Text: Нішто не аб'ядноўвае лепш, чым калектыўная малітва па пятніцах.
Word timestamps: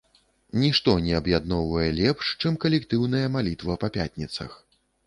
Нішто 0.61 0.95
не 1.07 1.13
аб'ядноўвае 1.19 1.91
лепш, 1.99 2.33
чым 2.41 2.59
калектыўная 2.67 3.25
малітва 3.39 3.81
па 3.87 3.97
пятніцах. 4.01 4.51